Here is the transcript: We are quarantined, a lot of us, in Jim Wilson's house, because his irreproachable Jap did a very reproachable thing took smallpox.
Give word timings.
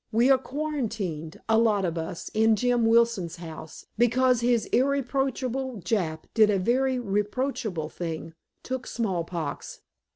We 0.11 0.31
are 0.31 0.39
quarantined, 0.39 1.39
a 1.47 1.59
lot 1.59 1.85
of 1.85 1.95
us, 1.95 2.31
in 2.33 2.55
Jim 2.55 2.87
Wilson's 2.87 3.35
house, 3.35 3.85
because 3.99 4.41
his 4.41 4.65
irreproachable 4.71 5.75
Jap 5.81 6.21
did 6.33 6.49
a 6.49 6.57
very 6.57 6.97
reproachable 6.97 7.89
thing 7.89 8.33
took 8.63 8.87
smallpox. 8.87 9.81